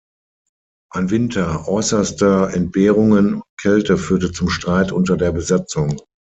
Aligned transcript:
Ein 0.91 1.11
Winter 1.11 1.67
äußerster 1.67 2.55
Entbehrungen 2.55 3.35
und 3.35 3.43
Kälte 3.61 3.99
führte 3.99 4.31
zum 4.31 4.49
Streit 4.49 4.91
unter 4.91 5.15
der 5.15 5.31
Besatzung. 5.31 6.01